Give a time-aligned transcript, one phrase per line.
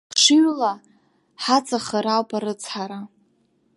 [0.13, 0.71] Хшыҩла
[1.43, 2.99] ҳаҵахар ауп арыцҳара.